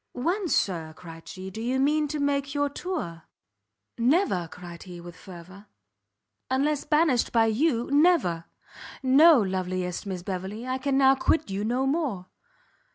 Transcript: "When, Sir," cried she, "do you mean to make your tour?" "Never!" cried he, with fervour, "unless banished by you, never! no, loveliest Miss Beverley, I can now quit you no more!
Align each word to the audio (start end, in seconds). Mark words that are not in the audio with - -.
"When, 0.13 0.47
Sir," 0.47 0.95
cried 0.97 1.27
she, 1.27 1.51
"do 1.51 1.61
you 1.61 1.79
mean 1.79 2.07
to 2.07 2.19
make 2.19 2.55
your 2.55 2.69
tour?" 2.69 3.25
"Never!" 3.99 4.47
cried 4.51 4.81
he, 4.81 4.99
with 4.99 5.15
fervour, 5.15 5.67
"unless 6.49 6.85
banished 6.85 7.31
by 7.31 7.45
you, 7.45 7.87
never! 7.91 8.45
no, 9.03 9.39
loveliest 9.39 10.07
Miss 10.07 10.23
Beverley, 10.23 10.65
I 10.67 10.79
can 10.79 10.97
now 10.97 11.13
quit 11.13 11.51
you 11.51 11.63
no 11.63 11.85
more! 11.85 12.25